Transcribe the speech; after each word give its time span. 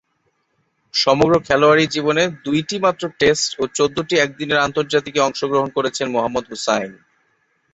সমগ্র 0.93 1.33
খেলোয়াড়ী 1.47 1.85
জীবনে 1.87 2.23
দুইটিমাত্র 2.45 3.03
টেস্ট 3.19 3.49
ও 3.59 3.73
চৌদ্দটি 3.77 4.15
একদিনের 4.17 4.63
আন্তর্জাতিকে 4.67 5.19
অংশগ্রহণ 5.21 5.69
করেছেন 5.77 6.07
মোহাম্মদ 6.11 6.45
হুসাইন। 6.49 6.91